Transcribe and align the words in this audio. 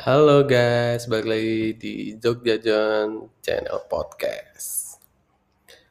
Halo 0.00 0.48
guys, 0.48 1.04
balik 1.12 1.28
lagi 1.28 1.60
di 1.76 1.94
Jogja 2.16 2.56
John 2.56 3.36
Channel 3.44 3.84
Podcast. 3.84 4.96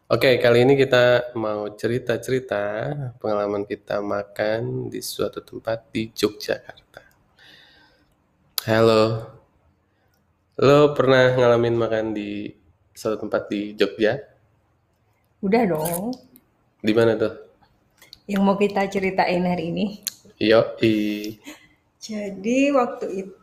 Oke, 0.09 0.41
kali 0.41 0.65
ini 0.65 0.73
kita 0.73 1.29
mau 1.37 1.69
cerita-cerita 1.77 2.89
pengalaman 3.21 3.69
kita 3.69 4.01
makan 4.01 4.89
di 4.89 4.97
suatu 5.05 5.45
tempat 5.45 5.93
di 5.93 6.09
Yogyakarta. 6.09 7.05
Halo, 8.65 9.29
lo 10.57 10.97
pernah 10.97 11.37
ngalamin 11.37 11.77
makan 11.77 12.05
di 12.09 12.49
suatu 12.89 13.29
tempat 13.29 13.45
di 13.45 13.77
Jogja? 13.77 14.17
Udah 15.45 15.69
dong. 15.69 16.17
Di 16.81 16.97
mana 16.97 17.13
tuh? 17.13 17.37
Yang 18.25 18.41
mau 18.41 18.57
kita 18.57 18.89
ceritain 18.89 19.45
hari 19.45 19.69
ini. 19.69 20.01
Yo, 20.41 20.65
i. 20.81 21.37
Jadi 22.01 22.73
waktu 22.73 23.05
itu 23.21 23.38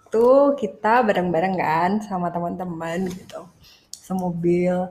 kita 0.55 1.03
bareng-bareng 1.07 1.57
kan 1.57 1.91
sama 2.05 2.29
teman-teman 2.33 3.09
gitu. 3.11 3.47
Semobil. 3.91 4.89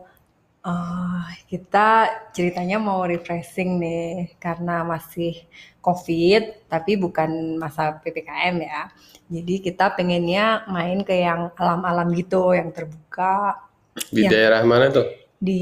Uh, 0.66 1.22
kita 1.46 2.10
ceritanya 2.34 2.82
mau 2.82 3.06
refreshing 3.06 3.78
nih 3.78 4.34
karena 4.42 4.82
masih 4.82 5.46
COVID, 5.86 6.66
tapi 6.66 6.98
bukan 6.98 7.62
masa 7.62 8.02
PPKM 8.02 8.56
ya. 8.66 8.90
Jadi 9.30 9.62
kita 9.62 9.94
pengennya 9.94 10.66
main 10.66 11.06
ke 11.06 11.22
yang 11.22 11.54
alam-alam 11.54 12.10
gitu, 12.18 12.58
yang 12.58 12.74
terbuka. 12.74 13.62
Di 14.10 14.26
yang 14.26 14.34
daerah 14.34 14.62
mana 14.66 14.90
tuh? 14.90 15.06
Di 15.38 15.62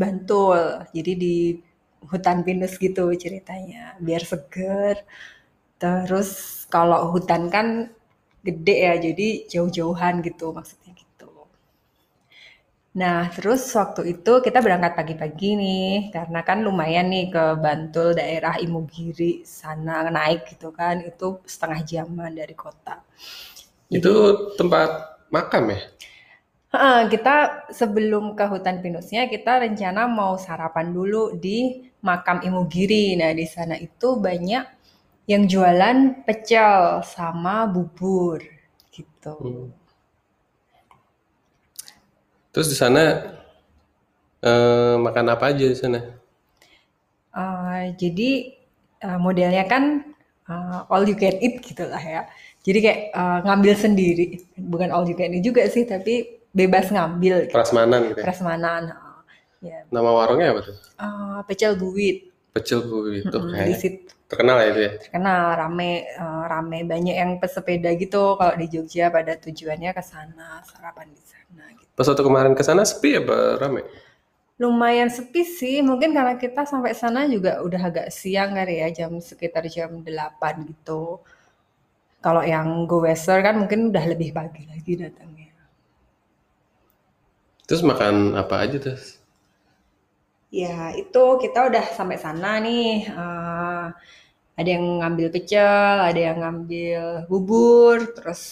Bantul. 0.00 0.88
Jadi 0.96 1.12
di 1.12 1.36
hutan 2.08 2.40
pinus 2.40 2.80
gitu 2.80 3.12
ceritanya, 3.12 4.00
biar 4.00 4.24
seger. 4.24 5.04
Terus 5.76 6.64
kalau 6.72 7.12
hutan 7.12 7.52
kan 7.52 7.92
gede 8.42 8.76
ya, 8.86 8.94
jadi 8.98 9.28
jauh-jauhan 9.46 10.20
gitu 10.26 10.50
maksudnya 10.50 10.92
gitu. 10.98 11.30
Nah, 12.92 13.32
terus 13.32 13.64
waktu 13.72 14.20
itu 14.20 14.32
kita 14.44 14.60
berangkat 14.60 14.92
pagi-pagi 14.92 15.56
nih, 15.56 16.12
karena 16.12 16.44
kan 16.44 16.60
lumayan 16.60 17.08
nih 17.08 17.32
ke 17.32 17.44
Bantul 17.56 18.12
daerah 18.12 18.60
Imogiri 18.60 19.48
sana 19.48 20.04
naik 20.12 20.44
gitu 20.52 20.76
kan, 20.76 21.00
itu 21.00 21.40
setengah 21.48 21.80
jaman 21.88 22.36
dari 22.36 22.52
kota. 22.52 23.00
Itu 23.88 24.12
tempat 24.60 25.24
makam 25.32 25.72
ya? 25.72 25.80
Kita 27.08 27.68
sebelum 27.72 28.36
ke 28.36 28.44
hutan 28.48 28.84
pinusnya 28.84 29.24
kita 29.28 29.64
rencana 29.64 30.04
mau 30.04 30.36
sarapan 30.36 30.92
dulu 30.92 31.36
di 31.36 31.88
makam 32.04 32.44
Imogiri. 32.44 33.16
Nah, 33.16 33.32
di 33.32 33.48
sana 33.48 33.80
itu 33.80 34.20
banyak 34.20 34.81
yang 35.26 35.46
jualan 35.46 36.26
pecel 36.26 37.02
sama 37.06 37.66
bubur 37.70 38.42
gitu. 38.90 39.36
Hmm. 39.38 39.70
Terus 42.52 42.68
di 42.68 42.76
sana 42.76 43.32
eh, 44.42 44.94
makan 44.98 45.26
apa 45.32 45.54
aja 45.54 45.66
di 45.66 45.78
sana? 45.78 46.00
Uh, 47.32 47.88
jadi 47.96 48.60
uh, 49.08 49.16
modelnya 49.16 49.64
kan 49.64 50.04
uh, 50.52 50.84
all 50.92 51.08
you 51.08 51.16
can 51.16 51.32
eat 51.40 51.64
gitulah 51.64 51.96
ya. 51.96 52.28
Jadi 52.60 52.78
kayak 52.84 53.00
uh, 53.16 53.40
ngambil 53.48 53.74
sendiri, 53.74 54.44
bukan 54.60 54.92
all 54.92 55.08
you 55.08 55.16
can 55.16 55.32
eat 55.32 55.40
juga 55.40 55.64
sih, 55.66 55.88
tapi 55.88 56.44
bebas 56.52 56.92
ngambil. 56.92 57.48
Gitu. 57.48 57.56
Prasmanan 57.56 58.12
gitu. 58.12 58.20
Ya? 58.20 58.24
Prasmanan. 58.28 58.82
Uh, 58.92 59.20
ya. 59.64 59.78
Nama 59.88 60.10
warungnya 60.12 60.52
apa 60.52 60.60
tuh? 60.60 60.76
Uh, 61.00 61.40
pecel 61.48 61.72
buit. 61.80 62.28
Pecel 62.52 62.84
buit 62.84 63.24
tuh 63.32 63.42
hmm, 63.48 63.64
di 63.64 63.74
situ. 63.80 64.12
Terkenal 64.32 64.56
ya 64.64 64.68
itu 64.72 64.80
ya? 64.80 64.92
Terkenal, 64.96 65.44
rame, 65.60 66.08
uh, 66.16 66.48
rame 66.48 66.88
banyak 66.88 67.16
yang 67.20 67.36
pesepeda 67.36 67.92
gitu 68.00 68.40
kalau 68.40 68.56
di 68.56 68.64
Jogja 68.64 69.12
pada 69.12 69.36
tujuannya 69.36 69.92
ke 69.92 70.00
sana, 70.00 70.64
sarapan 70.64 71.12
di 71.12 71.20
sana. 71.20 71.68
Gitu. 71.76 71.92
Pas 71.92 72.08
waktu 72.08 72.24
kemarin 72.24 72.56
ke 72.56 72.64
sana 72.64 72.80
sepi 72.88 73.20
apa 73.20 73.60
rame? 73.60 73.84
Lumayan 74.56 75.12
sepi 75.12 75.44
sih, 75.44 75.84
mungkin 75.84 76.16
karena 76.16 76.40
kita 76.40 76.64
sampai 76.64 76.96
sana 76.96 77.28
juga 77.28 77.60
udah 77.60 77.92
agak 77.92 78.08
siang 78.08 78.56
kali 78.56 78.80
ya, 78.80 79.04
jam 79.04 79.12
sekitar 79.20 79.68
jam 79.68 80.00
8 80.00 80.64
gitu. 80.64 81.20
Kalau 82.24 82.40
yang 82.40 82.88
go 82.88 83.04
western 83.04 83.44
kan 83.44 83.60
mungkin 83.60 83.92
udah 83.92 84.04
lebih 84.16 84.32
pagi 84.32 84.64
lagi 84.64 84.96
datangnya. 84.96 85.52
Terus 87.68 87.84
makan 87.84 88.32
apa 88.32 88.64
aja 88.64 88.80
terus? 88.80 89.20
Ya 90.48 90.96
itu 90.96 91.24
kita 91.42 91.68
udah 91.68 91.84
sampai 91.92 92.16
sana 92.16 92.60
nih. 92.64 93.08
Uh, 93.12 93.90
ada 94.52 94.68
yang 94.68 95.00
ngambil 95.00 95.26
pecel, 95.32 95.96
ada 96.00 96.20
yang 96.20 96.38
ngambil 96.44 97.26
bubur, 97.26 98.12
terus 98.12 98.42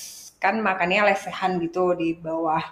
kan 0.40 0.56
makannya 0.64 1.12
lesehan 1.12 1.60
gitu 1.60 1.92
di 1.92 2.16
bawah 2.16 2.64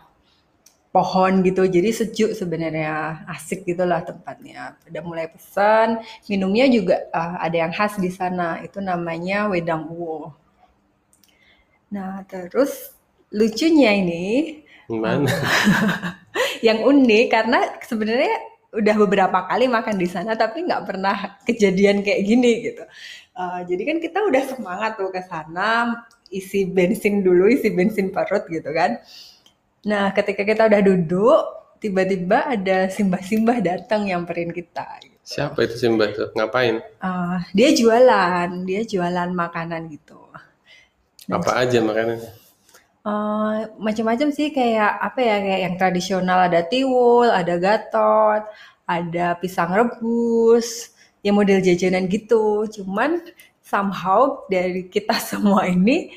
pohon 0.88 1.44
gitu. 1.44 1.68
Jadi 1.68 1.90
sejuk 1.92 2.30
sebenarnya 2.32 3.28
asik 3.28 3.68
gitulah 3.68 4.00
tempatnya. 4.00 4.80
Udah 4.88 5.02
mulai 5.04 5.28
pesan 5.28 6.00
minumnya 6.26 6.64
juga 6.72 7.04
uh, 7.12 7.36
ada 7.44 7.68
yang 7.68 7.72
khas 7.76 8.00
di 8.00 8.08
sana. 8.08 8.64
Itu 8.64 8.80
namanya 8.80 9.52
wedang 9.52 9.92
uwo. 9.92 10.32
Nah 11.92 12.24
terus 12.24 12.96
lucunya 13.28 13.92
ini 13.92 14.24
Gimana? 14.88 15.28
yang 16.66 16.80
unik 16.80 17.24
karena 17.28 17.60
sebenarnya 17.84 18.47
udah 18.68 18.96
beberapa 19.06 19.48
kali 19.48 19.64
makan 19.64 19.96
di 19.96 20.08
sana 20.08 20.36
tapi 20.36 20.64
nggak 20.68 20.84
pernah 20.84 21.40
kejadian 21.48 22.04
kayak 22.04 22.20
gini 22.26 22.52
gitu 22.68 22.84
uh, 23.36 23.64
jadi 23.64 23.82
kan 23.88 23.96
kita 24.02 24.18
udah 24.28 24.42
semangat 24.44 25.00
tuh 25.00 25.08
ke 25.08 25.24
sana 25.24 26.04
isi 26.28 26.68
bensin 26.68 27.24
dulu 27.24 27.48
isi 27.48 27.72
bensin 27.72 28.12
perut 28.12 28.44
gitu 28.52 28.68
kan 28.76 29.00
Nah, 29.86 30.10
ketika 30.10 30.42
kita 30.42 30.66
udah 30.66 30.80
duduk, 30.82 31.42
tiba-tiba 31.78 32.50
ada 32.50 32.90
simbah-simbah 32.90 33.62
datang 33.62 34.10
yang 34.10 34.26
perin 34.26 34.50
kita. 34.50 34.84
Gitu. 35.00 35.16
Siapa 35.22 35.64
itu 35.64 35.78
simbah 35.78 36.10
tuh? 36.10 36.34
Ngapain? 36.34 36.82
Uh, 36.98 37.38
dia 37.54 37.70
jualan, 37.70 38.48
dia 38.66 38.82
jualan 38.82 39.30
makanan 39.30 39.86
gitu. 39.92 40.18
Nah, 41.28 41.38
Apa 41.38 41.62
aja 41.62 41.78
makanannya? 41.78 42.47
Uh, 43.08 43.64
macam-macam 43.80 44.28
sih 44.36 44.52
kayak 44.52 45.00
apa 45.00 45.20
ya 45.24 45.36
kayak 45.40 45.60
yang 45.64 45.74
tradisional 45.80 46.44
ada 46.44 46.60
tiwul, 46.60 47.24
ada 47.32 47.56
gatot, 47.56 48.42
ada 48.84 49.32
pisang 49.40 49.72
rebus, 49.72 50.92
ya 51.24 51.32
model 51.32 51.64
jajanan 51.64 52.04
gitu. 52.12 52.68
Cuman 52.68 53.24
somehow 53.64 54.44
dari 54.52 54.92
kita 54.92 55.16
semua 55.30 55.64
ini 55.72 56.12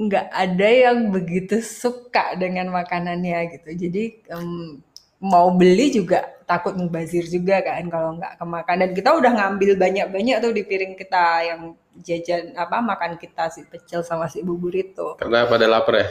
nggak 0.00 0.28
ada 0.32 0.68
yang 0.72 1.12
begitu 1.12 1.60
suka 1.60 2.34
dengan 2.40 2.72
makanannya 2.72 3.60
gitu. 3.60 3.70
Jadi 3.76 4.04
um, 4.32 4.80
mau 5.24 5.48
beli 5.56 5.88
juga 5.88 6.36
takut 6.44 6.76
mubazir 6.76 7.24
juga 7.24 7.64
kan 7.64 7.88
kalau 7.88 8.20
nggak 8.20 8.36
kemakan 8.36 8.76
dan 8.84 8.90
kita 8.92 9.10
udah 9.16 9.32
ngambil 9.32 9.70
banyak-banyak 9.80 10.36
tuh 10.44 10.52
di 10.52 10.62
piring 10.68 10.94
kita 11.00 11.24
yang 11.48 11.60
jajan 12.04 12.52
apa 12.52 12.84
makan 12.84 13.16
kita 13.16 13.48
si 13.48 13.64
pecel 13.64 14.04
sama 14.04 14.28
si 14.28 14.44
bubur 14.44 14.76
itu. 14.76 15.16
Karena 15.16 15.48
pada 15.48 15.64
lapar 15.64 15.94
ya? 15.96 16.06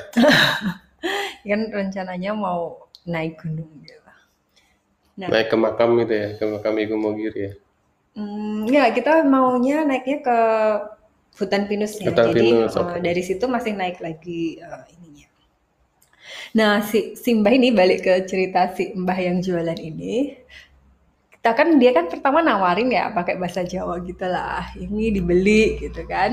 kan 1.53 1.61
rencananya 1.69 2.33
mau 2.33 2.89
naik 3.05 3.37
gunung 3.43 3.69
gitu. 3.85 4.01
Nah, 5.13 5.29
naik 5.29 5.53
ke 5.53 5.57
makam 5.61 5.93
itu 6.01 6.13
ya, 6.17 6.27
ke 6.41 6.43
makam 6.49 6.73
Ibu 6.73 6.95
Mogiri 6.97 7.41
ya? 7.45 7.53
Hmm, 8.17 8.65
ya 8.65 8.89
kita 8.89 9.21
maunya 9.25 9.85
naiknya 9.85 10.25
ke 10.25 10.39
hutan 11.37 11.69
pinus 11.69 12.01
ya. 12.01 12.09
Hutan 12.09 12.33
Jadi 12.33 12.41
pinus, 12.41 12.73
uh, 12.73 12.97
dari 12.97 13.21
situ 13.21 13.45
masih 13.45 13.77
naik 13.77 14.01
lagi 14.01 14.57
uh, 14.61 14.81
ininya. 14.89 15.12
Nah, 16.53 16.85
si, 16.85 17.17
si 17.17 17.29
Mbah 17.33 17.53
ini 17.57 17.69
balik 17.73 17.99
ke 18.05 18.13
cerita 18.29 18.69
si 18.77 18.93
Mbah 18.93 19.17
yang 19.27 19.37
jualan 19.41 19.79
ini. 19.89 20.37
Kita 21.33 21.51
kan 21.57 21.67
dia 21.81 21.91
kan 21.97 22.05
pertama 22.13 22.39
nawarin 22.45 22.89
ya 22.93 23.09
pakai 23.17 23.35
bahasa 23.41 23.61
Jawa 23.65 23.95
gitu 24.05 24.25
lah. 24.29 24.63
Ini 24.77 25.03
dibeli 25.17 25.81
gitu 25.81 26.01
kan. 26.07 26.31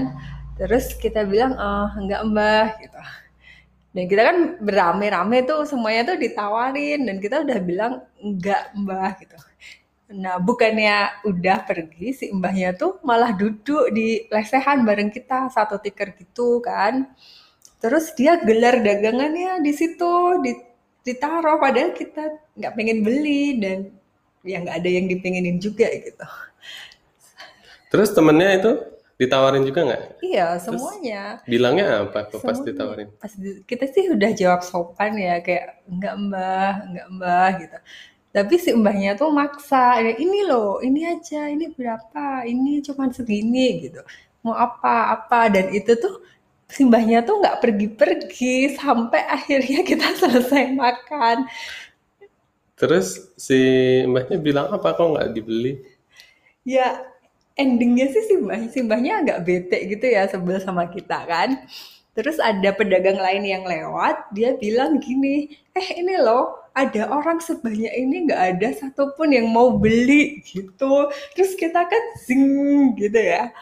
Terus 0.61 0.93
kita 1.05 1.25
bilang, 1.33 1.53
"Oh, 1.59 1.89
enggak 2.01 2.23
Mbah." 2.31 2.67
gitu. 2.85 3.01
Dan 3.97 4.05
kita 4.13 4.23
kan 4.29 4.37
berame-rame 4.63 5.39
tuh 5.51 5.61
semuanya 5.67 6.03
tuh 6.15 6.19
ditawarin 6.21 7.01
dan 7.09 7.17
kita 7.25 7.37
udah 7.47 7.59
bilang 7.71 7.93
enggak 8.23 8.63
Mbah 8.79 9.11
gitu. 9.23 9.37
Nah, 10.15 10.37
bukannya 10.43 11.23
udah 11.27 11.59
pergi, 11.69 12.11
si 12.13 12.27
mbahnya 12.35 12.75
tuh 12.75 12.99
malah 13.07 13.31
duduk 13.33 13.95
di 13.95 14.27
lesehan 14.29 14.83
bareng 14.89 15.11
kita, 15.15 15.49
satu 15.55 15.79
tikar 15.79 16.13
gitu 16.19 16.59
kan. 16.63 17.09
Terus 17.81 18.13
dia 18.15 18.37
gelar 18.41 18.85
dagangannya 18.85 19.65
di 19.65 19.73
situ, 19.73 20.13
ditaruh, 21.05 21.57
padahal 21.57 21.97
kita 21.97 22.39
nggak 22.55 22.73
pengen 22.77 22.99
beli 23.01 23.57
dan 23.57 23.79
ya 24.45 24.61
nggak 24.61 24.85
ada 24.85 24.91
yang 24.91 25.09
dipengenin 25.09 25.57
juga 25.57 25.89
gitu. 25.89 26.27
Terus 27.91 28.13
temennya 28.13 28.51
itu 28.61 28.73
ditawarin 29.17 29.65
juga 29.65 29.81
nggak? 29.89 30.03
Iya, 30.21 30.61
semuanya. 30.61 31.41
Terus 31.43 31.49
bilangnya 31.49 31.87
apa 32.05 32.29
semuanya. 32.29 32.47
pas 32.47 32.59
ditawarin? 32.61 33.09
Pas 33.17 33.33
kita 33.65 33.85
sih 33.89 34.05
udah 34.13 34.31
jawab 34.37 34.61
sopan 34.63 35.17
ya, 35.17 35.41
kayak 35.41 35.81
enggak 35.89 36.15
mbah, 36.21 36.75
enggak 36.85 37.09
mbah 37.17 37.51
gitu 37.65 37.79
tapi 38.31 38.55
si 38.63 38.71
mbahnya 38.71 39.19
tuh 39.19 39.35
maksa 39.35 39.99
ini 39.99 40.47
loh 40.47 40.79
ini 40.79 41.03
aja 41.03 41.51
ini 41.51 41.75
berapa 41.75 42.47
ini 42.47 42.79
cuma 42.87 43.11
segini 43.11 43.91
gitu 43.91 44.07
mau 44.47 44.55
apa 44.55 45.19
apa 45.19 45.51
dan 45.51 45.75
itu 45.75 45.99
tuh 45.99 46.23
simbahnya 46.71 47.27
tuh 47.27 47.43
nggak 47.43 47.59
pergi-pergi 47.61 48.79
sampai 48.79 49.23
akhirnya 49.27 49.81
kita 49.83 50.07
selesai 50.23 50.73
makan. 50.73 51.51
Terus 52.79 53.37
si 53.37 53.59
mbahnya 54.09 54.41
bilang 54.41 54.73
apa 54.73 54.97
kok 54.97 55.05
nggak 55.05 55.37
dibeli? 55.37 55.85
Ya 56.65 57.05
endingnya 57.59 58.09
sih 58.09 58.25
simbah 58.25 58.57
simbahnya 58.73 59.21
agak 59.21 59.39
bete 59.45 59.79
gitu 59.85 60.07
ya 60.09 60.25
sebel 60.31 60.57
sama 60.65 60.89
kita 60.89 61.29
kan. 61.29 61.61
Terus 62.11 62.43
ada 62.43 62.75
pedagang 62.75 63.23
lain 63.23 63.47
yang 63.47 63.63
lewat, 63.63 64.35
dia 64.35 64.59
bilang 64.59 64.99
gini, 64.99 65.55
eh 65.79 65.89
ini 65.95 66.19
loh 66.19 66.59
ada 66.75 67.07
orang 67.07 67.39
sebanyak 67.39 67.93
ini 67.95 68.27
nggak 68.27 68.43
ada 68.57 68.69
satupun 68.75 69.31
yang 69.31 69.47
mau 69.47 69.79
beli 69.79 70.43
gitu. 70.43 71.07
Terus 71.39 71.55
kita 71.55 71.87
kan 71.87 72.03
zing 72.27 72.99
gitu 72.99 73.15
ya, 73.15 73.55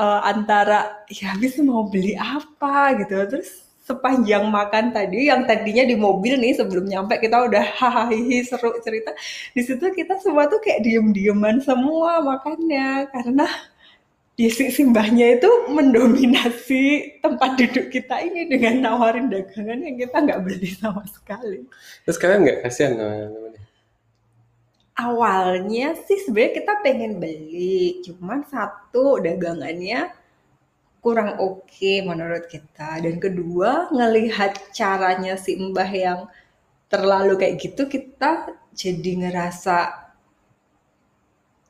uh, 0.00 0.24
antara 0.24 1.04
ya 1.12 1.36
habis 1.36 1.60
mau 1.60 1.84
beli 1.84 2.16
apa 2.16 2.96
gitu. 3.04 3.14
Terus 3.28 3.50
sepanjang 3.84 4.46
makan 4.48 4.94
tadi 4.94 5.28
yang 5.28 5.44
tadinya 5.44 5.84
di 5.84 5.96
mobil 5.98 6.38
nih 6.38 6.56
sebelum 6.56 6.86
nyampe 6.88 7.18
kita 7.20 7.36
udah 7.50 7.64
hahaha 7.80 8.38
seru 8.46 8.72
cerita 8.80 9.10
di 9.52 9.62
situ 9.66 9.82
kita 9.90 10.16
semua 10.22 10.46
tuh 10.46 10.62
kayak 10.62 10.86
diem-dieman 10.86 11.58
semua 11.58 12.22
makannya 12.22 13.10
karena 13.10 13.50
di 14.40 14.48
simbahnya 14.48 15.36
itu 15.36 15.50
mendominasi 15.68 16.84
tempat 17.20 17.60
duduk 17.60 17.92
kita 17.92 18.24
ini 18.24 18.48
dengan 18.48 18.88
nawarin 18.88 19.28
dagangan 19.28 19.84
yang 19.84 20.00
kita 20.00 20.16
nggak 20.16 20.40
beli 20.40 20.72
sama 20.72 21.04
sekali. 21.04 21.68
Terus 22.08 22.16
kalian 22.16 22.48
nggak 22.48 22.58
kasihan 22.64 22.96
teman-teman? 22.96 23.49
Awalnya 25.00 25.96
sih 26.04 26.18
sebenarnya 26.20 26.60
kita 26.60 26.72
pengen 26.84 27.12
beli, 27.22 28.04
cuman 28.04 28.44
satu 28.44 29.16
dagangannya 29.24 30.12
kurang 31.00 31.40
oke 31.40 31.64
okay 31.64 32.04
menurut 32.04 32.44
kita 32.52 33.00
dan 33.00 33.16
kedua 33.16 33.88
ngelihat 33.88 34.52
caranya 34.76 35.40
si 35.40 35.56
mbah 35.56 35.88
yang 35.88 36.20
terlalu 36.92 37.40
kayak 37.40 37.56
gitu 37.56 37.88
kita 37.88 38.52
jadi 38.76 39.10
ngerasa 39.24 39.76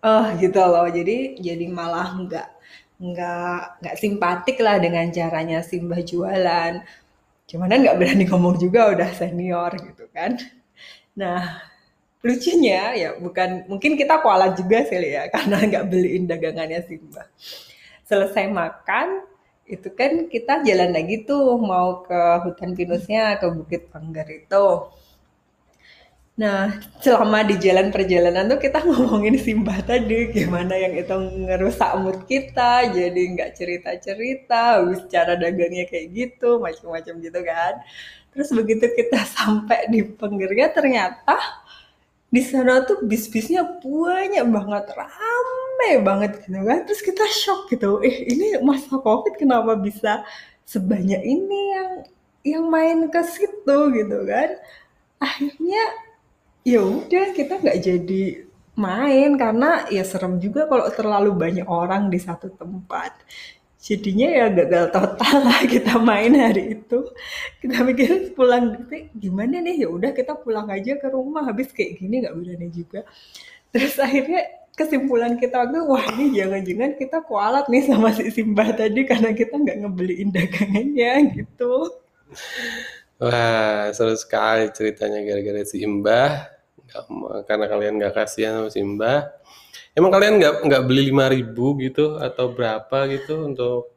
uh, 0.03 0.27
gitu 0.43 0.59
loh 0.59 0.91
jadi 0.91 1.39
jadi 1.39 1.67
malah 1.71 2.11
nggak 2.19 2.49
nggak 3.01 3.61
nggak 3.81 3.97
simpatik 3.97 4.57
lah 4.61 4.77
dengan 4.77 5.09
caranya 5.09 5.65
Simbah 5.65 6.05
jualan. 6.05 6.85
Cuman 7.49 7.69
kan 7.73 7.81
nggak 7.81 7.99
berani 7.99 8.25
ngomong 8.29 8.57
juga 8.61 8.93
udah 8.93 9.11
senior 9.17 9.73
gitu 9.81 10.05
kan. 10.13 10.37
Nah 11.17 11.65
lucunya 12.21 12.93
ya 12.93 13.11
bukan 13.17 13.65
mungkin 13.71 13.97
kita 13.97 14.21
kualat 14.21 14.53
juga 14.61 14.85
sih 14.85 15.01
ya 15.01 15.29
karena 15.35 15.57
nggak 15.69 15.85
beliin 15.91 16.25
dagangannya 16.31 16.81
Simbah. 16.85 17.27
Selesai 18.09 18.47
makan 18.51 19.25
itu 19.71 19.89
kan 19.95 20.27
kita 20.27 20.67
jalan 20.67 20.91
lagi 20.91 21.23
tuh 21.29 21.55
mau 21.63 22.03
ke 22.03 22.21
hutan 22.43 22.75
pinusnya 22.75 23.39
ke 23.39 23.47
Bukit 23.55 23.83
Panggar 23.93 24.27
itu 24.27 24.67
Nah, 26.41 26.73
selama 27.05 27.45
di 27.45 27.61
jalan 27.61 27.93
perjalanan 27.93 28.49
tuh 28.49 28.57
kita 28.65 28.81
ngomongin 28.89 29.37
Simbah 29.37 29.85
tadi, 29.85 30.33
gimana 30.33 30.73
yang 30.73 30.97
itu 30.97 31.13
ngerusak 31.45 31.91
mood 32.01 32.25
kita, 32.25 32.89
jadi 32.97 33.21
nggak 33.37 33.51
cerita-cerita, 33.59 34.81
habis 34.81 35.05
cara 35.13 35.37
dagangnya 35.37 35.85
kayak 35.85 36.07
gitu, 36.17 36.57
macam-macam 36.65 37.15
gitu 37.21 37.41
kan. 37.45 37.75
Terus 38.33 38.49
begitu 38.57 38.87
kita 38.89 39.21
sampai 39.37 39.93
di 39.93 40.01
pinggirnya 40.01 40.73
ternyata 40.73 41.37
di 42.31 42.43
sana 42.47 42.87
tuh 42.87 43.03
bis-bisnya 43.03 43.67
banyak 43.83 44.45
banget, 44.47 44.85
rame 44.95 45.91
banget 46.07 46.31
gitu 46.47 46.59
kan. 46.63 46.79
Terus 46.87 47.03
kita 47.03 47.25
shock 47.27 47.61
gitu, 47.73 48.01
eh 48.07 48.17
ini 48.31 48.59
masa 48.63 48.99
covid 49.03 49.35
kenapa 49.35 49.75
bisa 49.75 50.23
sebanyak 50.63 51.21
ini 51.27 51.61
yang 51.75 51.91
yang 52.47 52.65
main 52.71 52.99
ke 53.11 53.21
situ 53.27 53.79
gitu 53.99 54.19
kan. 54.31 54.51
Akhirnya 55.21 55.83
ya 56.65 56.81
udah 56.85 57.27
kita 57.37 57.61
nggak 57.61 57.79
jadi 57.83 58.25
main 58.79 59.37
karena 59.37 59.85
ya 59.93 60.05
serem 60.07 60.41
juga 60.41 60.65
kalau 60.71 60.89
terlalu 60.89 61.31
banyak 61.37 61.67
orang 61.69 62.09
di 62.09 62.17
satu 62.17 62.49
tempat 62.55 63.13
jadinya 63.81 64.29
ya 64.29 64.47
gagal 64.53 64.93
total 64.93 65.37
lah 65.49 65.61
kita 65.65 65.97
main 65.97 66.37
hari 66.37 66.77
itu. 66.77 67.09
Kita 67.65 67.81
mikir 67.81 68.37
pulang 68.37 68.77
gimana 69.17 69.65
nih? 69.65 69.83
Ya 69.85 69.89
udah 69.89 70.13
kita 70.13 70.37
pulang 70.37 70.69
aja 70.69 71.01
ke 71.01 71.09
rumah. 71.09 71.49
Habis 71.49 71.73
kayak 71.73 71.99
gini 71.99 72.23
nggak 72.23 72.37
berani 72.37 72.69
juga. 72.69 73.09
Terus 73.73 73.97
akhirnya 73.97 74.45
kesimpulan 74.77 75.41
kita 75.41 75.65
waktu 75.67 75.81
wah 75.85 76.05
ini 76.17 76.37
jangan-jangan 76.37 76.97
kita 76.97 77.19
kualat 77.25 77.67
nih 77.69 77.85
sama 77.85 78.13
si 78.17 78.29
Simbah 78.33 78.73
tadi 78.73 79.05
karena 79.09 79.33
kita 79.33 79.57
nggak 79.57 79.77
ngebeliin 79.85 80.29
dagangannya 80.33 81.13
gitu. 81.37 81.89
Wah, 83.21 83.93
seru 83.93 84.17
sekali 84.17 84.73
ceritanya 84.73 85.21
gara-gara 85.21 85.61
si 85.69 85.85
Imbah. 85.85 86.60
Karena 87.47 87.67
kalian 87.71 87.99
nggak 87.99 88.15
kasihan 88.15 88.61
sama 88.61 88.69
si 88.69 88.83
Imbah. 88.83 89.31
Emang 89.95 90.11
kalian 90.15 90.39
nggak 90.39 90.55
nggak 90.67 90.83
beli 90.87 91.11
lima 91.11 91.27
ribu 91.27 91.75
gitu 91.83 92.19
atau 92.19 92.55
berapa 92.55 93.11
gitu 93.11 93.47
untuk 93.47 93.91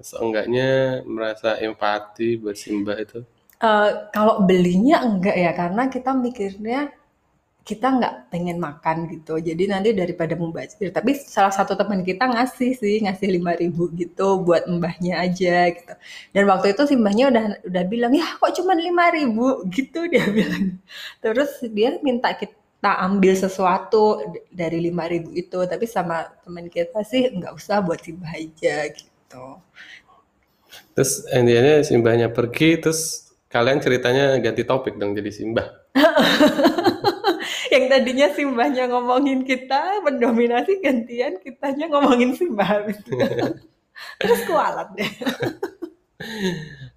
seenggaknya 0.00 1.02
merasa 1.04 1.60
empati 1.60 2.40
buat 2.40 2.56
Simbah 2.56 2.96
itu? 2.96 3.20
Uh, 3.62 4.08
kalau 4.10 4.42
belinya 4.42 5.04
enggak 5.04 5.36
ya, 5.38 5.52
karena 5.54 5.86
kita 5.86 6.10
mikirnya 6.16 6.90
kita 7.62 7.86
nggak 7.94 8.14
pengen 8.34 8.58
makan 8.58 9.06
gitu. 9.06 9.38
Jadi 9.38 9.70
nanti 9.70 9.94
daripada 9.94 10.34
membazir 10.34 10.90
tapi 10.90 11.14
salah 11.14 11.54
satu 11.54 11.78
teman 11.78 12.02
kita 12.02 12.26
ngasih 12.26 12.74
sih 12.74 12.98
ngasih 13.06 13.28
lima 13.38 13.54
ribu 13.54 13.86
gitu 13.94 14.42
buat 14.42 14.66
mbahnya 14.66 15.22
aja 15.22 15.70
gitu. 15.70 15.94
Dan 16.34 16.50
waktu 16.50 16.74
itu 16.74 16.82
si 16.90 16.94
mbahnya 16.98 17.30
udah 17.30 17.44
udah 17.62 17.84
bilang 17.86 18.12
ya 18.18 18.26
kok 18.38 18.52
cuma 18.58 18.74
lima 18.74 19.14
ribu? 19.14 19.62
Gitu 19.70 20.06
dia 20.12 20.26
bilang. 20.26 20.78
Terus 21.22 21.62
dia 21.70 21.98
minta 22.02 22.34
kita 22.34 22.90
ambil 22.98 23.38
sesuatu 23.38 24.18
dari 24.50 24.82
lima 24.82 25.06
ribu 25.06 25.30
itu 25.30 25.62
tapi 25.70 25.86
sama 25.86 26.34
teman 26.42 26.66
kita 26.66 27.06
sih 27.06 27.30
nggak 27.30 27.54
usah 27.54 27.78
buat 27.78 28.02
si 28.02 28.10
mbah 28.10 28.34
aja 28.34 28.90
gitu. 28.90 29.46
Terus 30.98 31.22
intinya 31.30 31.78
si 31.86 31.94
mbahnya 31.94 32.26
pergi 32.34 32.82
terus 32.82 33.30
kalian 33.52 33.78
ceritanya 33.84 34.40
ganti 34.40 34.64
topik 34.64 34.96
dong 34.96 35.12
jadi 35.12 35.28
simbah 35.28 35.68
yang 37.72 37.88
tadinya 37.88 38.28
simbahnya 38.36 38.84
ngomongin 38.92 39.48
kita 39.48 40.04
mendominasi 40.04 40.84
gantian 40.84 41.40
kitanya 41.40 41.88
ngomongin 41.88 42.36
simbah. 42.36 42.84
Terus 44.20 44.40
kualat 44.44 44.92
deh. 44.92 45.12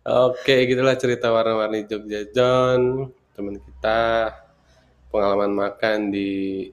Oke 0.05 0.67
gitulah 0.67 0.99
cerita 0.99 1.31
warna-warni 1.31 1.87
Jogja. 1.87 2.27
John 2.29 3.09
teman 3.31 3.57
kita 3.57 4.31
pengalaman 5.09 5.55
makan 5.55 6.11
di 6.11 6.69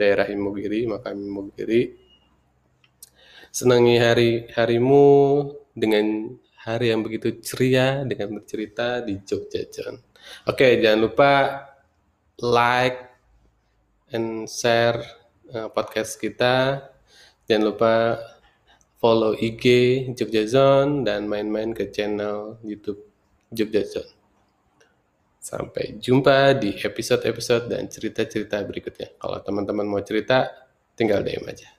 daerah 0.00 0.26
Imogiri 0.32 0.88
makan 0.88 1.16
Imogiri. 1.20 1.92
Senangi 3.52 3.96
hari 4.00 4.48
harimu 4.52 5.06
dengan 5.72 6.36
hari 6.64 6.92
yang 6.92 7.04
begitu 7.04 7.40
ceria 7.40 8.02
dengan 8.02 8.40
bercerita 8.40 9.04
di 9.04 9.20
Jogja 9.22 9.62
John. 9.68 9.94
Oke 10.48 10.80
jangan 10.80 11.00
lupa 11.04 11.32
like 12.42 13.15
and 14.10 14.46
share 14.46 15.02
uh, 15.50 15.70
podcast 15.70 16.18
kita. 16.18 16.82
Jangan 17.46 17.64
lupa 17.72 17.94
follow 18.98 19.34
IG 19.38 19.64
Jogja 20.14 20.42
Zone 20.46 21.06
dan 21.06 21.30
main-main 21.30 21.70
ke 21.70 21.90
channel 21.90 22.58
YouTube 22.62 23.02
Jogja 23.50 23.86
Zone. 23.86 24.12
Sampai 25.38 26.02
jumpa 26.02 26.58
di 26.58 26.74
episode-episode 26.74 27.70
dan 27.70 27.86
cerita-cerita 27.86 28.58
berikutnya. 28.66 29.14
Kalau 29.14 29.38
teman-teman 29.46 29.86
mau 29.86 30.02
cerita, 30.02 30.50
tinggal 30.98 31.22
DM 31.22 31.46
aja. 31.46 31.75